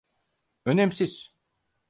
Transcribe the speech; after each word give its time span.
Önemsiz. 0.65 1.33